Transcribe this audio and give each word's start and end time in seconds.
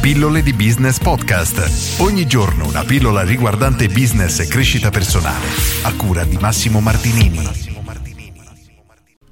Pillole 0.00 0.42
di 0.42 0.54
Business 0.54 0.98
Podcast. 0.98 2.00
Ogni 2.00 2.26
giorno 2.26 2.66
una 2.66 2.84
pillola 2.84 3.22
riguardante 3.22 3.86
business 3.88 4.38
e 4.40 4.46
crescita 4.46 4.88
personale. 4.88 5.44
A 5.82 5.94
cura 5.94 6.24
di 6.24 6.38
Massimo 6.40 6.80
Martinini. 6.80 7.46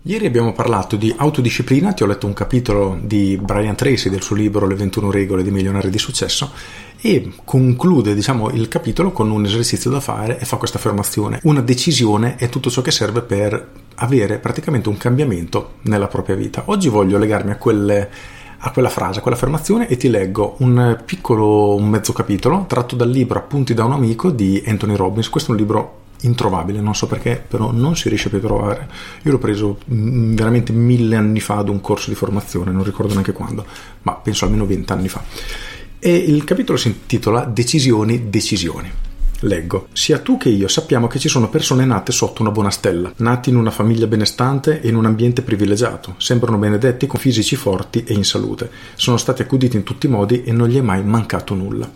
Ieri 0.02 0.26
abbiamo 0.26 0.52
parlato 0.52 0.96
di 0.96 1.12
autodisciplina, 1.16 1.94
ti 1.94 2.02
ho 2.02 2.06
letto 2.06 2.26
un 2.26 2.34
capitolo 2.34 2.98
di 3.02 3.38
Brian 3.40 3.76
Tracy 3.76 4.10
del 4.10 4.20
suo 4.20 4.36
libro 4.36 4.66
Le 4.66 4.74
21 4.74 5.10
regole 5.10 5.42
dei 5.42 5.52
milionari 5.52 5.88
di 5.88 5.98
successo 5.98 6.52
e 7.00 7.32
conclude 7.44 8.14
diciamo, 8.14 8.50
il 8.50 8.68
capitolo 8.68 9.10
con 9.10 9.30
un 9.30 9.46
esercizio 9.46 9.90
da 9.90 10.00
fare 10.00 10.38
e 10.38 10.44
fa 10.44 10.58
questa 10.58 10.76
affermazione. 10.76 11.40
Una 11.44 11.62
decisione 11.62 12.36
è 12.36 12.50
tutto 12.50 12.68
ciò 12.68 12.82
che 12.82 12.90
serve 12.90 13.22
per 13.22 13.70
avere 13.96 14.38
praticamente 14.38 14.90
un 14.90 14.98
cambiamento 14.98 15.76
nella 15.82 16.08
propria 16.08 16.36
vita. 16.36 16.64
Oggi 16.66 16.90
voglio 16.90 17.16
legarmi 17.16 17.52
a 17.52 17.56
quelle 17.56 18.10
a 18.58 18.70
quella 18.70 18.88
frase, 18.88 19.18
a 19.18 19.22
quell'affermazione 19.22 19.88
e 19.88 19.96
ti 19.96 20.08
leggo 20.08 20.56
un 20.58 21.00
piccolo, 21.04 21.74
un 21.74 21.88
mezzo 21.88 22.12
capitolo 22.12 22.64
tratto 22.66 22.96
dal 22.96 23.10
libro 23.10 23.38
Appunti 23.38 23.74
da 23.74 23.84
un 23.84 23.92
amico 23.92 24.30
di 24.30 24.62
Anthony 24.66 24.96
Robbins. 24.96 25.28
Questo 25.28 25.50
è 25.50 25.54
un 25.54 25.60
libro 25.60 25.96
introvabile, 26.22 26.80
non 26.80 26.94
so 26.94 27.06
perché, 27.06 27.42
però 27.46 27.70
non 27.70 27.96
si 27.96 28.08
riesce 28.08 28.28
più 28.28 28.38
a 28.38 28.42
trovare. 28.42 28.88
Io 29.22 29.30
l'ho 29.30 29.38
preso 29.38 29.78
mm, 29.92 30.34
veramente 30.34 30.72
mille 30.72 31.16
anni 31.16 31.40
fa 31.40 31.58
ad 31.58 31.68
un 31.68 31.80
corso 31.80 32.10
di 32.10 32.16
formazione, 32.16 32.72
non 32.72 32.82
ricordo 32.82 33.12
neanche 33.12 33.32
quando, 33.32 33.64
ma 34.02 34.14
penso 34.14 34.44
almeno 34.44 34.66
vent'anni 34.66 35.08
fa. 35.08 35.22
E 36.00 36.14
il 36.14 36.44
capitolo 36.44 36.78
si 36.78 36.88
intitola 36.88 37.44
Decisioni, 37.44 38.28
decisioni. 38.28 38.90
Leggo. 39.42 39.86
Sia 39.92 40.18
tu 40.18 40.36
che 40.36 40.48
io 40.48 40.66
sappiamo 40.66 41.06
che 41.06 41.20
ci 41.20 41.28
sono 41.28 41.48
persone 41.48 41.84
nate 41.84 42.10
sotto 42.10 42.42
una 42.42 42.50
buona 42.50 42.70
stella, 42.70 43.12
nati 43.18 43.50
in 43.50 43.56
una 43.56 43.70
famiglia 43.70 44.08
benestante 44.08 44.80
e 44.80 44.88
in 44.88 44.96
un 44.96 45.06
ambiente 45.06 45.42
privilegiato, 45.42 46.14
sembrano 46.18 46.58
benedetti 46.58 47.06
con 47.06 47.20
fisici 47.20 47.54
forti 47.54 48.02
e 48.02 48.14
in 48.14 48.24
salute, 48.24 48.68
sono 48.96 49.16
stati 49.16 49.42
accuditi 49.42 49.76
in 49.76 49.84
tutti 49.84 50.06
i 50.06 50.10
modi 50.10 50.42
e 50.42 50.50
non 50.50 50.66
gli 50.66 50.76
è 50.76 50.80
mai 50.80 51.04
mancato 51.04 51.54
nulla. 51.54 51.88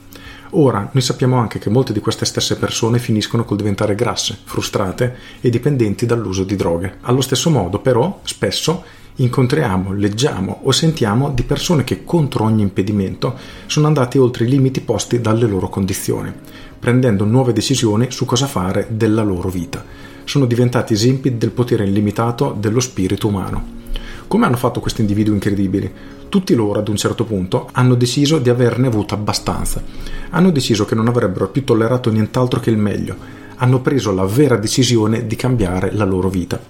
Ora, 0.50 0.88
noi 0.92 1.02
sappiamo 1.02 1.36
anche 1.36 1.58
che 1.58 1.68
molte 1.68 1.92
di 1.92 1.98
queste 1.98 2.26
stesse 2.26 2.56
persone 2.56 3.00
finiscono 3.00 3.44
col 3.44 3.56
diventare 3.56 3.96
grasse, 3.96 4.38
frustrate 4.44 5.16
e 5.40 5.50
dipendenti 5.50 6.06
dall'uso 6.06 6.44
di 6.44 6.54
droghe. 6.54 6.98
Allo 7.00 7.22
stesso 7.22 7.50
modo, 7.50 7.80
però, 7.80 8.20
spesso 8.22 8.84
incontriamo, 9.16 9.92
leggiamo 9.92 10.60
o 10.62 10.70
sentiamo 10.70 11.30
di 11.30 11.42
persone 11.42 11.84
che 11.84 12.04
contro 12.04 12.44
ogni 12.44 12.62
impedimento 12.62 13.36
sono 13.66 13.86
andati 13.86 14.16
oltre 14.16 14.44
i 14.44 14.48
limiti 14.48 14.80
posti 14.80 15.20
dalle 15.20 15.46
loro 15.46 15.68
condizioni 15.68 16.32
prendendo 16.82 17.24
nuove 17.24 17.52
decisioni 17.52 18.10
su 18.10 18.24
cosa 18.24 18.48
fare 18.48 18.88
della 18.90 19.22
loro 19.22 19.48
vita. 19.48 19.84
Sono 20.24 20.46
diventati 20.46 20.94
esempi 20.94 21.38
del 21.38 21.52
potere 21.52 21.84
illimitato 21.84 22.56
dello 22.58 22.80
spirito 22.80 23.28
umano. 23.28 23.64
Come 24.26 24.46
hanno 24.46 24.56
fatto 24.56 24.80
questi 24.80 25.00
individui 25.02 25.34
incredibili? 25.34 25.88
Tutti 26.28 26.56
loro, 26.56 26.80
ad 26.80 26.88
un 26.88 26.96
certo 26.96 27.22
punto, 27.22 27.68
hanno 27.70 27.94
deciso 27.94 28.40
di 28.40 28.50
averne 28.50 28.88
avuto 28.88 29.14
abbastanza. 29.14 29.80
Hanno 30.30 30.50
deciso 30.50 30.84
che 30.84 30.96
non 30.96 31.06
avrebbero 31.06 31.50
più 31.50 31.62
tollerato 31.62 32.10
nient'altro 32.10 32.58
che 32.58 32.70
il 32.70 32.78
meglio. 32.78 33.14
Hanno 33.58 33.80
preso 33.80 34.12
la 34.12 34.24
vera 34.24 34.56
decisione 34.56 35.24
di 35.28 35.36
cambiare 35.36 35.92
la 35.92 36.04
loro 36.04 36.28
vita. 36.28 36.60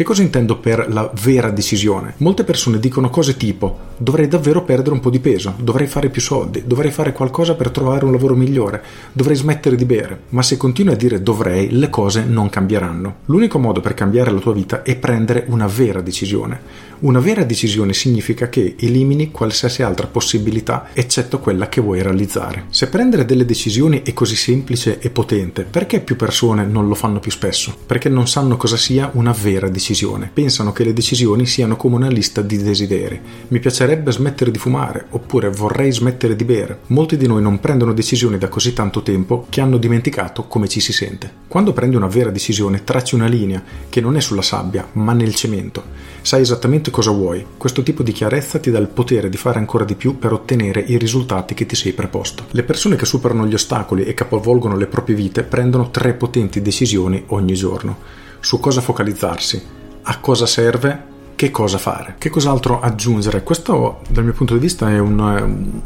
Che 0.00 0.06
cosa 0.06 0.22
intendo 0.22 0.56
per 0.56 0.90
la 0.90 1.12
vera 1.22 1.50
decisione? 1.50 2.14
Molte 2.20 2.42
persone 2.42 2.78
dicono 2.78 3.10
cose 3.10 3.36
tipo 3.36 3.88
dovrei 3.98 4.28
davvero 4.28 4.64
perdere 4.64 4.94
un 4.94 5.00
po' 5.00 5.10
di 5.10 5.20
peso, 5.20 5.52
dovrei 5.58 5.86
fare 5.86 6.08
più 6.08 6.22
soldi, 6.22 6.62
dovrei 6.64 6.90
fare 6.90 7.12
qualcosa 7.12 7.54
per 7.54 7.70
trovare 7.70 8.06
un 8.06 8.12
lavoro 8.12 8.34
migliore, 8.34 8.82
dovrei 9.12 9.36
smettere 9.36 9.76
di 9.76 9.84
bere, 9.84 10.22
ma 10.30 10.40
se 10.40 10.56
continui 10.56 10.94
a 10.94 10.96
dire 10.96 11.22
dovrei, 11.22 11.70
le 11.70 11.90
cose 11.90 12.24
non 12.24 12.48
cambieranno. 12.48 13.16
L'unico 13.26 13.58
modo 13.58 13.82
per 13.82 13.92
cambiare 13.92 14.30
la 14.30 14.40
tua 14.40 14.54
vita 14.54 14.82
è 14.82 14.96
prendere 14.96 15.44
una 15.48 15.66
vera 15.66 16.00
decisione. 16.00 16.88
Una 17.00 17.18
vera 17.18 17.44
decisione 17.44 17.92
significa 17.92 18.48
che 18.48 18.76
elimini 18.78 19.30
qualsiasi 19.30 19.82
altra 19.82 20.06
possibilità 20.06 20.88
eccetto 20.92 21.38
quella 21.40 21.68
che 21.68 21.80
vuoi 21.80 22.02
realizzare. 22.02 22.66
Se 22.70 22.88
prendere 22.88 23.26
delle 23.26 23.44
decisioni 23.44 24.02
è 24.02 24.14
così 24.14 24.36
semplice 24.36 24.98
e 24.98 25.10
potente, 25.10 25.64
perché 25.64 26.00
più 26.00 26.16
persone 26.16 26.64
non 26.64 26.88
lo 26.88 26.94
fanno 26.94 27.18
più 27.18 27.30
spesso? 27.30 27.74
Perché 27.86 28.08
non 28.08 28.26
sanno 28.26 28.56
cosa 28.56 28.78
sia 28.78 29.10
una 29.12 29.32
vera 29.32 29.68
decisione. 29.68 29.88
Pensano 30.32 30.72
che 30.72 30.84
le 30.84 30.92
decisioni 30.92 31.46
siano 31.46 31.76
come 31.76 31.96
una 31.96 32.08
lista 32.08 32.42
di 32.42 32.56
desideri. 32.62 33.20
Mi 33.48 33.58
piacerebbe 33.58 34.12
smettere 34.12 34.50
di 34.50 34.58
fumare, 34.58 35.06
oppure 35.10 35.50
vorrei 35.50 35.90
smettere 35.92 36.36
di 36.36 36.44
bere. 36.44 36.80
Molti 36.88 37.16
di 37.16 37.26
noi 37.26 37.42
non 37.42 37.60
prendono 37.60 37.92
decisioni 37.92 38.38
da 38.38 38.48
così 38.48 38.72
tanto 38.72 39.02
tempo 39.02 39.46
che 39.48 39.60
hanno 39.60 39.78
dimenticato 39.78 40.44
come 40.44 40.68
ci 40.68 40.80
si 40.80 40.92
sente. 40.92 41.30
Quando 41.48 41.72
prendi 41.72 41.96
una 41.96 42.06
vera 42.06 42.30
decisione, 42.30 42.84
tracci 42.84 43.14
una 43.14 43.26
linea 43.26 43.62
che 43.88 44.00
non 44.00 44.16
è 44.16 44.20
sulla 44.20 44.42
sabbia, 44.42 44.86
ma 44.92 45.12
nel 45.12 45.34
cemento. 45.34 45.82
Sai 46.22 46.42
esattamente 46.42 46.90
cosa 46.90 47.10
vuoi. 47.10 47.44
Questo 47.56 47.82
tipo 47.82 48.02
di 48.02 48.12
chiarezza 48.12 48.58
ti 48.58 48.70
dà 48.70 48.78
il 48.78 48.88
potere 48.88 49.28
di 49.28 49.36
fare 49.36 49.58
ancora 49.58 49.84
di 49.84 49.94
più 49.94 50.18
per 50.18 50.32
ottenere 50.32 50.80
i 50.80 50.98
risultati 50.98 51.54
che 51.54 51.66
ti 51.66 51.74
sei 51.74 51.92
preposto. 51.92 52.44
Le 52.50 52.62
persone 52.62 52.96
che 52.96 53.06
superano 53.06 53.46
gli 53.46 53.54
ostacoli 53.54 54.04
e 54.04 54.14
capovolgono 54.14 54.76
le 54.76 54.86
proprie 54.86 55.16
vite 55.16 55.42
prendono 55.42 55.90
tre 55.90 56.14
potenti 56.14 56.62
decisioni 56.62 57.24
ogni 57.28 57.54
giorno. 57.54 57.96
Su 58.40 58.60
cosa 58.60 58.80
focalizzarsi, 58.80 59.62
a 60.02 60.18
cosa 60.18 60.46
serve 60.46 61.08
che 61.34 61.50
cosa 61.50 61.78
fare, 61.78 62.16
che 62.18 62.28
cos'altro 62.28 62.80
aggiungere. 62.80 63.42
Questo 63.42 64.00
dal 64.08 64.24
mio 64.24 64.34
punto 64.34 64.54
di 64.54 64.60
vista 64.60 64.90
è 64.90 64.98
un, 64.98 65.18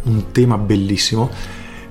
un, 0.03 0.25
tema 0.33 0.59
bellissimo 0.59 1.31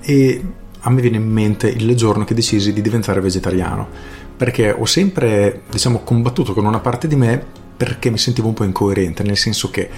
e 0.02 0.44
a 0.82 0.90
me 0.90 1.02
viene 1.02 1.16
in 1.16 1.30
mente 1.30 1.70
il 1.70 1.96
giorno 1.96 2.26
che 2.26 2.34
decisi 2.34 2.74
di 2.74 2.82
diventare 2.82 3.22
vegetariano 3.22 3.88
perché 4.36 4.70
ho 4.72 4.86
sempre 4.86 5.62
diciamo 5.70 6.00
combattuto 6.00 6.54
con 6.54 6.66
una 6.66 6.80
parte 6.80 7.08
di 7.08 7.16
me 7.16 7.42
perché 7.78 8.10
mi 8.10 8.18
sentivo 8.18 8.50
un 8.50 8.54
po' 8.54 8.66
incoerente, 8.66 9.24
nel 9.24 9.38
senso 9.38 9.70
che 9.70 9.90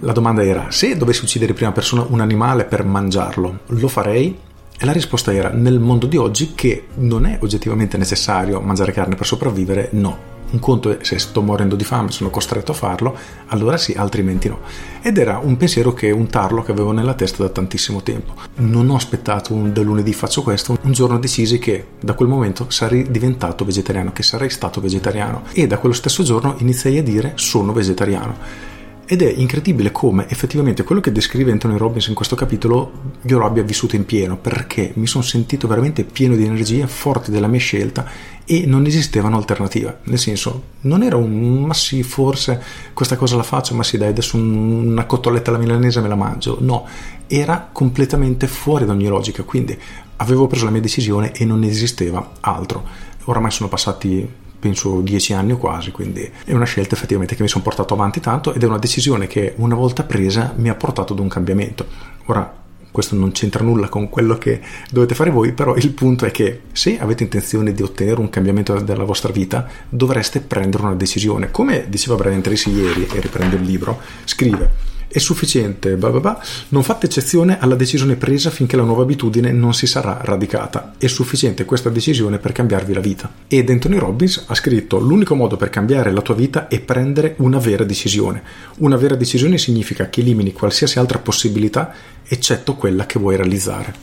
la 0.00 0.12
domanda 0.12 0.44
era 0.44 0.70
se 0.70 0.96
dovessi 0.96 1.24
uccidere 1.24 1.54
prima 1.54 1.72
persona 1.72 2.06
un 2.08 2.20
animale 2.20 2.64
per 2.64 2.84
mangiarlo, 2.84 3.60
lo 3.66 3.88
farei? 3.88 4.38
E 4.80 4.84
la 4.84 4.92
risposta 4.92 5.34
era 5.34 5.50
nel 5.50 5.80
mondo 5.80 6.06
di 6.06 6.16
oggi 6.16 6.52
che 6.54 6.86
non 6.94 7.26
è 7.26 7.38
oggettivamente 7.40 7.96
necessario 7.96 8.60
mangiare 8.60 8.92
carne 8.92 9.16
per 9.16 9.26
sopravvivere, 9.26 9.88
no. 9.92 10.27
Un 10.50 10.60
conto 10.60 10.90
è 10.90 10.98
se 11.02 11.18
sto 11.18 11.42
morendo 11.42 11.76
di 11.76 11.84
fame, 11.84 12.10
sono 12.10 12.30
costretto 12.30 12.72
a 12.72 12.74
farlo, 12.74 13.16
allora 13.48 13.76
sì, 13.76 13.92
altrimenti 13.92 14.48
no. 14.48 14.60
Ed 15.02 15.18
era 15.18 15.38
un 15.42 15.56
pensiero 15.56 15.92
che 15.92 16.10
un 16.10 16.26
tarlo 16.26 16.62
che 16.62 16.72
avevo 16.72 16.92
nella 16.92 17.14
testa 17.14 17.42
da 17.42 17.50
tantissimo 17.50 18.02
tempo. 18.02 18.34
Non 18.56 18.88
ho 18.88 18.96
aspettato 18.96 19.52
un, 19.52 19.72
da 19.72 19.82
lunedì 19.82 20.12
faccio 20.12 20.42
questo, 20.42 20.78
un 20.80 20.92
giorno 20.92 21.18
decisi 21.18 21.58
che 21.58 21.86
da 22.00 22.14
quel 22.14 22.28
momento 22.28 22.66
sarei 22.70 23.10
diventato 23.10 23.64
vegetariano, 23.64 24.12
che 24.12 24.22
sarei 24.22 24.50
stato 24.50 24.80
vegetariano 24.80 25.42
e 25.52 25.66
da 25.66 25.78
quello 25.78 25.94
stesso 25.94 26.22
giorno 26.22 26.54
iniziai 26.58 26.98
a 26.98 27.02
dire 27.02 27.32
sono 27.34 27.72
vegetariano 27.72 28.76
ed 29.10 29.22
è 29.22 29.32
incredibile 29.34 29.90
come 29.90 30.28
effettivamente 30.28 30.82
quello 30.82 31.00
che 31.00 31.10
descrive 31.10 31.50
Anthony 31.50 31.78
Robbins 31.78 32.08
in 32.08 32.14
questo 32.14 32.36
capitolo 32.36 32.92
io 33.22 33.38
lo 33.38 33.46
abbia 33.46 33.62
vissuto 33.62 33.96
in 33.96 34.04
pieno, 34.04 34.36
perché 34.36 34.92
mi 34.96 35.06
sono 35.06 35.24
sentito 35.24 35.66
veramente 35.66 36.04
pieno 36.04 36.36
di 36.36 36.44
energia, 36.44 36.86
forte 36.86 37.30
della 37.30 37.46
mia 37.46 37.58
scelta 37.58 38.04
e 38.44 38.66
non 38.66 38.84
esisteva 38.84 39.28
un'alternativa. 39.28 40.00
Nel 40.02 40.18
senso, 40.18 40.62
non 40.82 41.02
era 41.02 41.16
un 41.16 41.62
ma 41.62 41.72
sì, 41.72 42.02
forse 42.02 42.62
questa 42.92 43.16
cosa 43.16 43.36
la 43.36 43.42
faccio, 43.44 43.74
ma 43.74 43.82
sì, 43.82 43.96
dai, 43.96 44.10
adesso 44.10 44.36
una 44.36 45.06
cotoletta 45.06 45.48
alla 45.48 45.58
milanese 45.58 46.02
me 46.02 46.08
la 46.08 46.14
mangio. 46.14 46.58
No, 46.60 46.86
era 47.26 47.66
completamente 47.72 48.46
fuori 48.46 48.84
da 48.84 48.92
ogni 48.92 49.06
logica, 49.06 49.42
quindi 49.42 49.74
avevo 50.16 50.46
preso 50.48 50.66
la 50.66 50.70
mia 50.70 50.82
decisione 50.82 51.32
e 51.32 51.46
non 51.46 51.64
esisteva 51.64 52.32
altro. 52.40 52.84
Oramai 53.24 53.52
sono 53.52 53.70
passati 53.70 54.46
penso 54.58 55.00
dieci 55.00 55.32
anni 55.32 55.52
o 55.52 55.56
quasi, 55.56 55.90
quindi 55.90 56.28
è 56.44 56.52
una 56.52 56.64
scelta 56.64 56.94
effettivamente 56.94 57.34
che 57.34 57.42
mi 57.42 57.48
sono 57.48 57.62
portato 57.62 57.94
avanti 57.94 58.20
tanto 58.20 58.52
ed 58.52 58.62
è 58.62 58.66
una 58.66 58.78
decisione 58.78 59.26
che 59.26 59.54
una 59.56 59.74
volta 59.74 60.02
presa 60.02 60.52
mi 60.56 60.68
ha 60.68 60.74
portato 60.74 61.12
ad 61.12 61.18
un 61.20 61.28
cambiamento. 61.28 61.86
Ora, 62.26 62.56
questo 62.90 63.14
non 63.14 63.30
c'entra 63.32 63.62
nulla 63.62 63.88
con 63.88 64.08
quello 64.08 64.36
che 64.38 64.60
dovete 64.90 65.14
fare 65.14 65.30
voi, 65.30 65.52
però 65.52 65.76
il 65.76 65.90
punto 65.90 66.24
è 66.24 66.30
che 66.30 66.62
se 66.72 66.98
avete 66.98 67.22
intenzione 67.22 67.72
di 67.72 67.82
ottenere 67.82 68.18
un 68.20 68.30
cambiamento 68.30 68.80
della 68.80 69.04
vostra 69.04 69.32
vita, 69.32 69.68
dovreste 69.88 70.40
prendere 70.40 70.82
una 70.82 70.94
decisione. 70.94 71.50
Come 71.50 71.86
diceva 71.88 72.16
Brian 72.16 72.40
Tracy 72.40 72.72
ieri, 72.72 73.06
e 73.12 73.20
riprende 73.20 73.56
il 73.56 73.62
libro, 73.62 74.00
scrive 74.24 74.88
è 75.08 75.18
sufficiente, 75.18 75.96
blah 75.96 76.10
blah 76.10 76.20
blah, 76.20 76.42
non 76.68 76.82
fate 76.82 77.06
eccezione 77.06 77.58
alla 77.58 77.74
decisione 77.74 78.16
presa 78.16 78.50
finché 78.50 78.76
la 78.76 78.82
nuova 78.82 79.02
abitudine 79.02 79.50
non 79.52 79.72
si 79.72 79.86
sarà 79.86 80.20
radicata. 80.22 80.94
È 80.98 81.06
sufficiente 81.06 81.64
questa 81.64 81.88
decisione 81.88 82.38
per 82.38 82.52
cambiarvi 82.52 82.92
la 82.92 83.00
vita. 83.00 83.32
Ed 83.48 83.70
Anthony 83.70 83.96
Robbins 83.96 84.44
ha 84.46 84.54
scritto: 84.54 84.98
L'unico 84.98 85.34
modo 85.34 85.56
per 85.56 85.70
cambiare 85.70 86.12
la 86.12 86.20
tua 86.20 86.34
vita 86.34 86.68
è 86.68 86.80
prendere 86.80 87.34
una 87.38 87.58
vera 87.58 87.84
decisione. 87.84 88.42
Una 88.78 88.96
vera 88.96 89.14
decisione 89.14 89.58
significa 89.58 90.08
che 90.10 90.20
elimini 90.20 90.52
qualsiasi 90.52 90.98
altra 90.98 91.18
possibilità 91.18 91.92
eccetto 92.26 92.74
quella 92.74 93.06
che 93.06 93.18
vuoi 93.18 93.36
realizzare. 93.36 93.94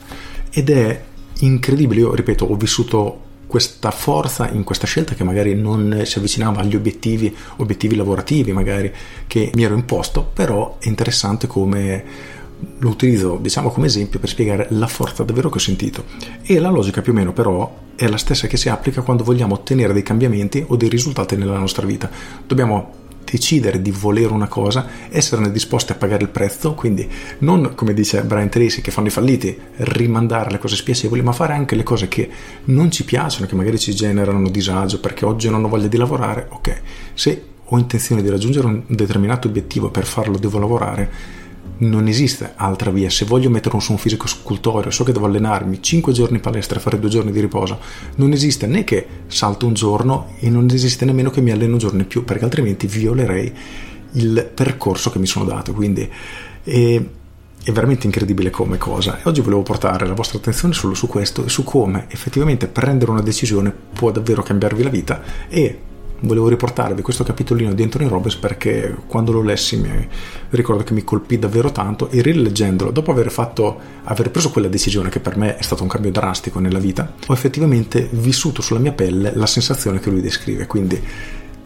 Ed 0.50 0.70
è 0.70 1.02
incredibile, 1.40 2.00
io 2.00 2.14
ripeto, 2.14 2.44
ho 2.46 2.56
vissuto 2.56 3.20
questa 3.46 3.90
forza 3.90 4.50
in 4.50 4.64
questa 4.64 4.86
scelta 4.86 5.14
che 5.14 5.24
magari 5.24 5.54
non 5.54 6.02
si 6.04 6.18
avvicinava 6.18 6.60
agli 6.60 6.74
obiettivi, 6.74 7.34
obiettivi 7.56 7.94
lavorativi 7.94 8.52
magari 8.52 8.92
che 9.26 9.50
mi 9.54 9.62
ero 9.62 9.74
imposto, 9.74 10.28
però 10.32 10.76
è 10.78 10.88
interessante 10.88 11.46
come 11.46 12.34
lo 12.78 12.88
utilizzo 12.88 13.36
diciamo 13.40 13.68
come 13.70 13.86
esempio 13.86 14.18
per 14.18 14.30
spiegare 14.30 14.66
la 14.70 14.86
forza 14.86 15.22
davvero 15.22 15.48
che 15.48 15.58
ho 15.58 15.60
sentito. 15.60 16.04
E 16.42 16.58
la 16.58 16.70
logica 16.70 17.02
più 17.02 17.12
o 17.12 17.14
meno 17.14 17.32
però 17.32 17.84
è 17.94 18.06
la 18.08 18.18
stessa 18.18 18.46
che 18.46 18.56
si 18.56 18.68
applica 18.68 19.02
quando 19.02 19.24
vogliamo 19.24 19.54
ottenere 19.54 19.92
dei 19.92 20.02
cambiamenti 20.02 20.64
o 20.66 20.76
dei 20.76 20.88
risultati 20.88 21.36
nella 21.36 21.58
nostra 21.58 21.86
vita. 21.86 22.10
Dobbiamo 22.46 23.04
decidere 23.32 23.82
di 23.82 23.90
volere 23.90 24.32
una 24.32 24.48
cosa, 24.48 24.86
esserne 25.10 25.50
disposti 25.50 25.92
a 25.92 25.96
pagare 25.96 26.22
il 26.22 26.28
prezzo, 26.28 26.74
quindi 26.74 27.08
non 27.38 27.72
come 27.74 27.92
dice 27.92 28.22
Brian 28.22 28.48
Tracy 28.48 28.80
che 28.80 28.90
fanno 28.90 29.08
i 29.08 29.10
falliti, 29.10 29.56
rimandare 29.76 30.50
le 30.50 30.58
cose 30.58 30.76
spiacevoli, 30.76 31.22
ma 31.22 31.32
fare 31.32 31.54
anche 31.54 31.74
le 31.74 31.82
cose 31.82 32.08
che 32.08 32.28
non 32.64 32.90
ci 32.90 33.04
piacciono, 33.04 33.46
che 33.46 33.54
magari 33.54 33.78
ci 33.78 33.94
generano 33.94 34.48
disagio 34.48 35.00
perché 35.00 35.24
oggi 35.24 35.50
non 35.50 35.64
ho 35.64 35.68
voglia 35.68 35.88
di 35.88 35.96
lavorare, 35.96 36.46
ok, 36.50 36.80
se 37.14 37.44
ho 37.64 37.78
intenzione 37.78 38.22
di 38.22 38.28
raggiungere 38.28 38.66
un 38.66 38.82
determinato 38.86 39.48
obiettivo 39.48 39.90
per 39.90 40.06
farlo 40.06 40.38
devo 40.38 40.58
lavorare, 40.58 41.10
non 41.78 42.06
esiste 42.08 42.52
altra 42.56 42.90
via. 42.90 43.10
Se 43.10 43.24
voglio 43.24 43.50
mettere 43.50 43.78
su 43.80 43.92
un 43.92 43.98
fisico 43.98 44.26
scultoreo, 44.26 44.90
so 44.90 45.04
che 45.04 45.12
devo 45.12 45.26
allenarmi 45.26 45.82
5 45.82 46.12
giorni 46.12 46.36
in 46.36 46.42
palestra 46.42 46.78
e 46.78 46.82
fare 46.82 46.98
2 46.98 47.08
giorni 47.08 47.32
di 47.32 47.40
riposo, 47.40 47.78
non 48.16 48.32
esiste 48.32 48.66
né 48.66 48.84
che 48.84 49.06
salto 49.26 49.66
un 49.66 49.74
giorno 49.74 50.34
e 50.38 50.48
non 50.48 50.68
esiste 50.70 51.04
nemmeno 51.04 51.30
che 51.30 51.40
mi 51.40 51.50
alleno 51.50 51.72
un 51.72 51.78
giorno 51.78 52.00
in 52.00 52.06
più, 52.06 52.24
perché 52.24 52.44
altrimenti 52.44 52.86
violerei 52.86 53.52
il 54.12 54.50
percorso 54.54 55.10
che 55.10 55.18
mi 55.18 55.26
sono 55.26 55.44
dato. 55.44 55.72
Quindi 55.72 56.08
è, 56.62 57.02
è 57.62 57.72
veramente 57.72 58.06
incredibile 58.06 58.50
come 58.50 58.78
cosa. 58.78 59.18
E 59.18 59.22
oggi 59.24 59.40
volevo 59.40 59.62
portare 59.62 60.06
la 60.06 60.14
vostra 60.14 60.38
attenzione 60.38 60.72
solo 60.72 60.94
su 60.94 61.06
questo 61.06 61.44
e 61.44 61.48
su 61.48 61.64
come 61.64 62.06
effettivamente 62.08 62.68
prendere 62.68 63.10
una 63.10 63.22
decisione 63.22 63.74
può 63.92 64.10
davvero 64.10 64.42
cambiarvi 64.42 64.82
la 64.82 64.90
vita 64.90 65.22
e 65.48 65.80
volevo 66.20 66.48
riportarvi 66.48 67.02
questo 67.02 67.24
capitolino 67.24 67.74
di 67.74 67.82
Anthony 67.82 68.08
Robbins 68.08 68.36
perché 68.36 68.96
quando 69.06 69.32
lo 69.32 69.42
lessi 69.42 69.76
mi 69.76 70.08
ricordo 70.50 70.82
che 70.82 70.92
mi 70.92 71.04
colpì 71.04 71.38
davvero 71.38 71.70
tanto 71.72 72.08
e 72.08 72.22
rileggendolo 72.22 72.90
dopo 72.90 73.10
aver 73.10 73.30
fatto 73.30 73.78
aver 74.04 74.30
preso 74.30 74.50
quella 74.50 74.68
decisione 74.68 75.08
che 75.10 75.20
per 75.20 75.36
me 75.36 75.56
è 75.56 75.62
stato 75.62 75.82
un 75.82 75.88
cambio 75.88 76.10
drastico 76.10 76.58
nella 76.58 76.78
vita 76.78 77.14
ho 77.26 77.32
effettivamente 77.32 78.08
vissuto 78.10 78.62
sulla 78.62 78.80
mia 78.80 78.92
pelle 78.92 79.32
la 79.34 79.46
sensazione 79.46 80.00
che 80.00 80.10
lui 80.10 80.20
descrive 80.20 80.66
quindi 80.66 81.02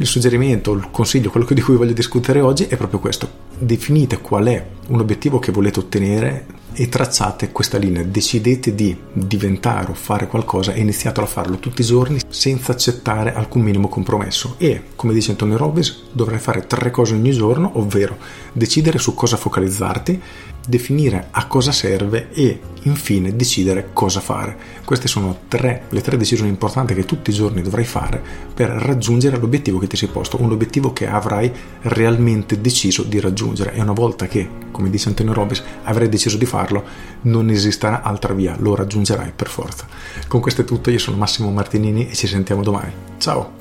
il 0.00 0.06
suggerimento, 0.06 0.72
il 0.72 0.88
consiglio, 0.90 1.30
quello 1.30 1.46
di 1.50 1.60
cui 1.60 1.76
voglio 1.76 1.92
discutere 1.92 2.40
oggi 2.40 2.64
è 2.64 2.76
proprio 2.76 3.00
questo. 3.00 3.28
Definite 3.58 4.20
qual 4.20 4.46
è 4.46 4.66
un 4.88 4.98
obiettivo 4.98 5.38
che 5.38 5.52
volete 5.52 5.78
ottenere 5.78 6.46
e 6.72 6.88
tracciate 6.88 7.52
questa 7.52 7.78
linea. 7.78 8.02
Decidete 8.02 8.74
di 8.74 8.96
diventare 9.12 9.90
o 9.90 9.94
fare 9.94 10.26
qualcosa 10.26 10.72
e 10.72 10.80
iniziate 10.80 11.20
a 11.20 11.26
farlo 11.26 11.58
tutti 11.58 11.82
i 11.82 11.84
giorni 11.84 12.20
senza 12.28 12.72
accettare 12.72 13.34
alcun 13.34 13.62
minimo 13.62 13.88
compromesso. 13.88 14.54
E, 14.58 14.82
come 14.96 15.12
dice 15.12 15.32
Antonio 15.32 15.56
Robbins, 15.56 16.04
dovrai 16.12 16.38
fare 16.38 16.66
tre 16.66 16.90
cose 16.90 17.14
ogni 17.14 17.32
giorno, 17.32 17.72
ovvero 17.74 18.16
decidere 18.52 18.98
su 18.98 19.14
cosa 19.14 19.36
focalizzarti, 19.36 20.20
definire 20.66 21.28
a 21.30 21.46
cosa 21.46 21.72
serve 21.72 22.30
e 22.32 22.60
infine 22.82 23.34
decidere 23.34 23.90
cosa 23.92 24.20
fare. 24.20 24.56
Queste 24.84 25.08
sono 25.08 25.40
tre, 25.48 25.84
le 25.88 26.00
tre 26.00 26.16
decisioni 26.16 26.50
importanti 26.50 26.94
che 26.94 27.04
tutti 27.04 27.30
i 27.30 27.34
giorni 27.34 27.62
dovrai 27.62 27.84
fare 27.84 28.22
per 28.54 28.68
raggiungere 28.68 29.38
l'obiettivo 29.38 29.78
che 29.78 29.86
ti 29.86 29.96
sei 29.96 30.08
posto, 30.08 30.40
un 30.40 30.52
obiettivo 30.52 30.92
che 30.92 31.08
avrai 31.08 31.50
realmente 31.82 32.60
deciso 32.60 33.02
di 33.02 33.20
raggiungere 33.20 33.74
e 33.74 33.80
una 33.80 33.92
volta 33.92 34.26
che, 34.26 34.48
come 34.70 34.90
dice 34.90 35.08
Antonio 35.08 35.32
Robbins, 35.32 35.62
avrai 35.84 36.08
deciso 36.08 36.36
di 36.36 36.46
farlo, 36.60 36.84
non 37.22 37.48
esisterà 37.50 38.02
altra 38.02 38.34
via, 38.34 38.56
lo 38.58 38.74
raggiungerai 38.74 39.32
per 39.34 39.48
forza. 39.48 39.86
Con 40.28 40.40
questo 40.40 40.62
è 40.62 40.64
tutto, 40.64 40.90
io 40.90 40.98
sono 40.98 41.16
Massimo 41.16 41.50
Martinini 41.50 42.08
e 42.08 42.14
ci 42.14 42.26
sentiamo 42.26 42.62
domani. 42.62 42.92
Ciao! 43.18 43.58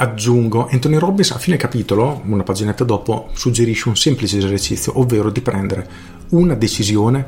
aggiungo, 0.00 0.68
Anthony 0.70 0.96
Robbins 0.96 1.32
a 1.32 1.38
fine 1.38 1.56
capitolo, 1.56 2.22
una 2.26 2.44
paginetta 2.44 2.84
dopo, 2.84 3.30
suggerisce 3.32 3.88
un 3.88 3.96
semplice 3.96 4.38
esercizio, 4.38 4.96
ovvero 5.00 5.28
di 5.28 5.40
prendere 5.40 5.88
una 6.28 6.54
decisione 6.54 7.26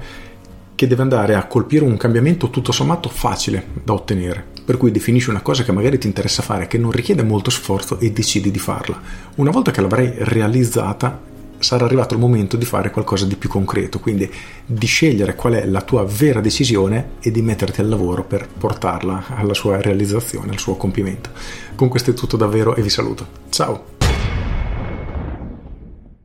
che 0.77 0.87
deve 0.87 1.03
andare 1.03 1.35
a 1.35 1.47
colpire 1.47 1.85
un 1.85 1.97
cambiamento 1.97 2.49
tutto 2.49 2.71
sommato 2.71 3.09
facile 3.09 3.67
da 3.83 3.93
ottenere. 3.93 4.47
Per 4.65 4.77
cui 4.77 4.93
definisci 4.93 5.31
una 5.31 5.43
cosa 5.43 5.65
che 5.65 5.73
magari 5.73 5.99
ti 5.99 6.07
interessa 6.07 6.43
fare, 6.43 6.69
che 6.69 6.79
non 6.79 6.93
richiede 6.93 7.25
molto 7.25 7.51
sforzo 7.51 7.99
e 7.99 8.13
decidi 8.13 8.53
di 8.53 8.59
farla. 8.61 9.01
Una 9.35 9.51
volta 9.51 9.73
che 9.73 9.81
l'avrai 9.81 10.15
realizzata, 10.19 11.21
sarà 11.61 11.85
arrivato 11.85 12.15
il 12.15 12.21
momento 12.21 12.57
di 12.57 12.65
fare 12.65 12.91
qualcosa 12.91 13.27
di 13.27 13.37
più 13.37 13.49
concreto, 13.49 14.01
quindi 14.01 14.31
di 14.67 14.87
scegliere 14.87 15.35
qual 15.35 15.55
è 15.55 15.67
la 15.67 15.83
tua 15.83 16.05
vera 16.05 16.41
decisione 16.41 17.13
e 17.21 17.31
di 17.31 17.43
metterti 17.43 17.81
al 17.81 17.89
lavoro 17.89 18.25
per 18.25 18.49
portarla 18.49 19.27
alla 19.29 19.55
sua 19.55 19.81
realizzazione, 19.81 20.51
al 20.51 20.59
suo 20.59 20.77
compimento. 20.77 21.31
Con 21.75 21.89
questo 21.89 22.11
è 22.11 22.15
tutto 22.15 22.37
davvero 22.37 22.75
e 22.75 22.83
vi 22.83 22.91
saluto. 22.91 23.27
Ciao! 23.51 24.00